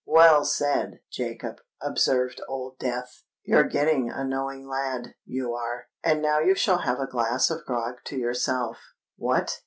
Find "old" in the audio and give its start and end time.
2.47-2.79